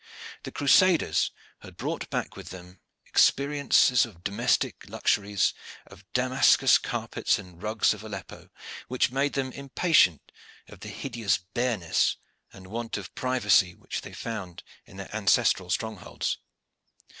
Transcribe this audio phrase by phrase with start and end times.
[0.41, 1.29] The Crusaders
[1.59, 5.53] had brought back with them experiences of domestic luxuries,
[5.85, 8.49] of Damascus carpets and rugs of Aleppo,
[8.87, 10.31] which made them impatient
[10.67, 12.17] of the hideous bareness
[12.51, 16.39] and want of privacy which they found in their ancestral strongholds.